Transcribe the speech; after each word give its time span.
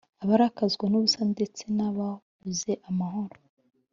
abarakazwa 0.23 0.85
n’ubusa 0.87 1.21
ndetse 1.33 1.61
n’ababuze 1.75 2.71
amahoro 2.89 3.37